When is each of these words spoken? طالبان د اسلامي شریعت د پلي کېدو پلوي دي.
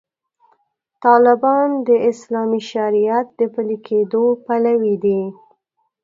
طالبان 1.05 1.69
د 1.87 1.89
اسلامي 2.11 2.61
شریعت 2.71 3.27
د 3.39 3.41
پلي 3.53 3.77
کېدو 3.87 4.23
پلوي 4.45 4.95
دي. 5.03 5.21